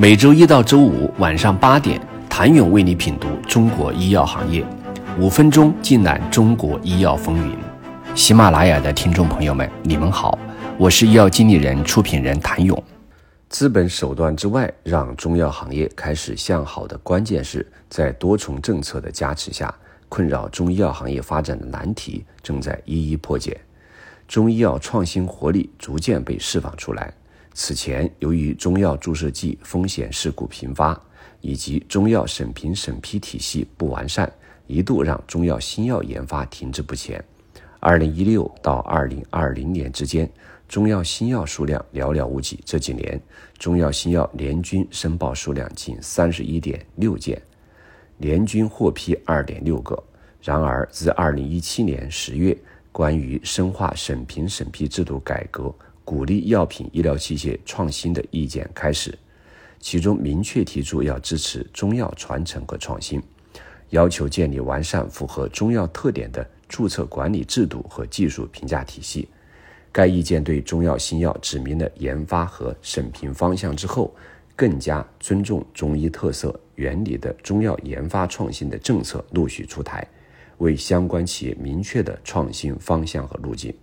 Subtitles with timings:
[0.00, 2.00] 每周一到周五晚上八点，
[2.30, 4.64] 谭勇为你品读中国医药行业，
[5.18, 7.58] 五分钟尽览中国医药风云。
[8.14, 10.38] 喜马拉雅的听众朋友们，你们好，
[10.78, 12.80] 我是医药经理人、出品人谭勇。
[13.48, 19.74] 资本手段之外，让中药行业开始向好的关键是在多重政策的加持下，
[20.08, 23.60] 困扰中医药行业发展的难题正在一一破解，
[24.28, 27.12] 中医药创新活力逐渐被释放出来。
[27.54, 31.00] 此前，由于中药注射剂风险事故频发，
[31.40, 34.32] 以及中药审评审批体系不完善，
[34.66, 37.22] 一度让中药新药研发停滞不前。
[37.80, 40.28] 二零一六到二零二零年之间，
[40.68, 42.60] 中药新药数量寥寥无几。
[42.64, 43.20] 这几年，
[43.58, 47.40] 中药新药年均申报数量仅三十一点六件，
[48.16, 50.00] 年均获批二点六个。
[50.42, 52.56] 然而，自二零一七年十月
[52.92, 55.74] 关于深化审评审批制度改革。
[56.08, 59.14] 鼓励药品、医疗器械创新的意见开始，
[59.78, 63.22] 其中明确提出要支持中药传承和创新，
[63.90, 69.28] 要求建立完善、符合中药特点的注册管理制度和技术评价体系。
[69.92, 74.10] 该意见对中药新药指明了研发和审评方向之后，
[74.56, 80.08] 更加尊重中医特色原理的中药研发创新的政策陆续出台，
[80.56, 83.74] 为相关企业明确的创新方向和路径。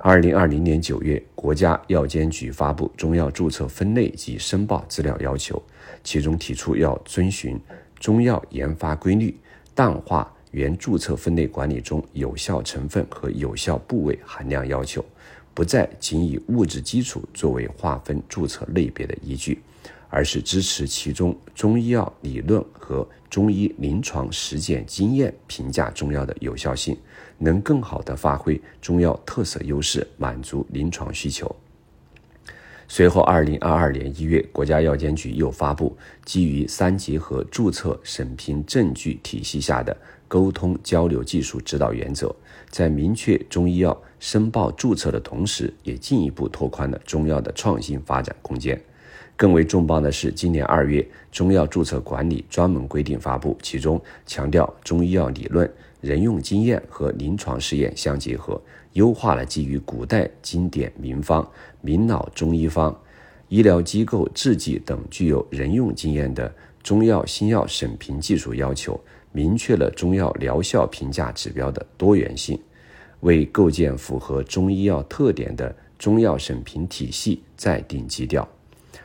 [0.00, 5.60] 二零二零年九月，国家药监局发布中药注册分类及申报资料要求，
[6.04, 7.58] 其中提出要遵循
[7.98, 9.36] 中药研发规律，
[9.74, 15.04] 淡化原注册分类管理中有效成分和有效部位含量要求，
[15.52, 19.60] 不再仅以物质基础作为划分注册类别的依据。
[20.08, 26.96] 而是支持其中中医药理论和中医临床实践经验评价中药的有效性，
[27.38, 31.54] 能更好地发挥中药特色优势，满足临床需求。
[32.90, 39.94] 随后，二零二二年一月，国家药监局又发布基于三级和注册审评证据体系下的
[40.26, 42.34] 沟通交流技术指导原则，
[42.70, 48.80] 在明确中医药申报注册的同时，也进一步拓宽了中药的创新发展空间。
[49.38, 58.60] 更为重磅的是，今年二月，中药注册管理专门规定发布，其中强调中医药理论、人用经验和临床试验相结合，
[58.94, 61.48] 优化了基于古代经典名方、
[61.80, 62.92] 名老中医方、
[63.46, 69.00] 医疗机构制剂等具有人用经验的中药新药审评技术要求，
[69.30, 72.60] 明确了中药疗效评价指标的多元性，
[73.20, 78.48] 为构建符合中医药特点的中药审评体系再定基调。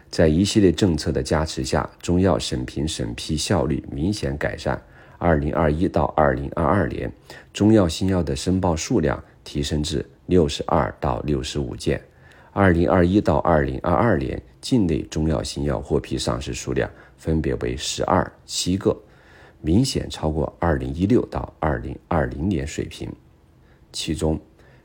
[0.09, 4.81] 在一系列政策的加持下，中药审评审批效率明显改善。
[5.17, 7.11] 二零二一到二零二二年，
[7.53, 12.01] 中药新药的申报数量提升至六十二到六十五件。
[12.51, 18.95] 二零二一到二零二二年，境内中药新药获批上市数量分别为十二、七个，
[19.61, 23.11] 明显超过二零一六到二零二零年水平。
[23.91, 24.39] 其中，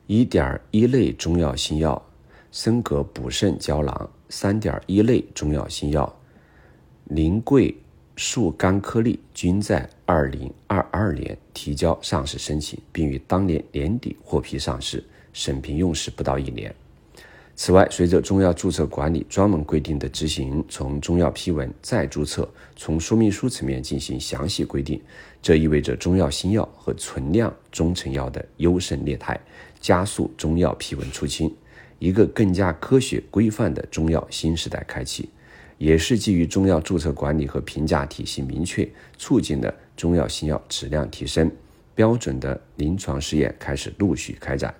[0.06, 2.00] 一点一类中药新药。
[2.50, 6.12] 参格补肾胶囊三点一类中药新药，
[7.04, 7.76] 灵桂
[8.16, 16.74] 树干颗粒均在二零二二年提交上市申请，并于当年年底获批上市，审评用时不到一年。
[17.54, 25.02] 此外，随着中药注册管理专门规定的执行，从中药批文再注册，从说明书层面进行详细规定，
[25.42, 29.38] 这意味着中药新药和存量中成药的优胜劣汰，
[29.80, 31.52] 加速中药批文出清。
[31.98, 35.28] 一个更加科学规范的中药新时代开启，
[35.78, 41.50] 也是基于中药注册管理和评价体系明确，促进了中药新药质量提升，
[41.94, 44.74] 标准的临床试验开始陆续开展，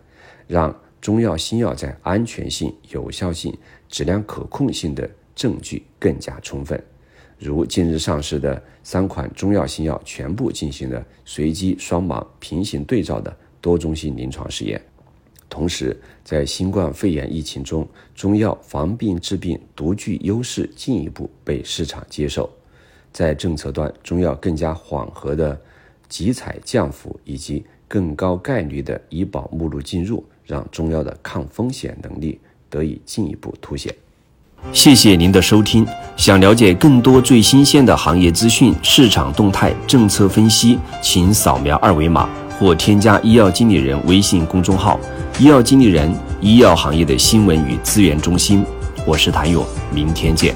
[0.46, 3.56] 让中药新药在安全性、有效性、
[3.88, 6.82] 质量可控性的证据更加充分。
[7.38, 14.82] 如近日上市的三款中药新药，全部进行了随机双盲平行对照的多中心临床试验。
[15.48, 22.48] 同时，在新冠肺炎疫情中，中药防病治病独具优势进一步被市场接受。
[23.12, 25.58] 在政策端，中药更加缓和的
[26.08, 33.94] 集采降幅以及更高概率的医保目录进入，让中药的抗风险能力得以进一步凸显。
[34.72, 35.86] 谢谢您的收听。
[36.16, 42.28] 想了解更多最新鲜的行业资讯、市场动态、政策分析，请扫描二维码
[42.58, 44.98] 或添加医药经理人微信公众号。
[45.40, 48.66] 医药经理人，医药行业的新闻与资源中心，
[49.06, 49.64] 我是谭勇，
[49.94, 50.52] 明天见。